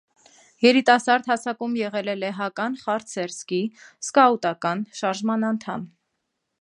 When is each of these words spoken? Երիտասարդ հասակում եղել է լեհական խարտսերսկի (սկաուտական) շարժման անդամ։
Երիտասարդ 0.65 1.27
հասակում 1.31 1.75
եղել 1.81 2.09
է 2.13 2.15
լեհական 2.21 2.79
խարտսերսկի 2.85 3.59
(սկաուտական) 4.07 4.83
շարժման 5.03 5.47
անդամ։ 5.53 5.85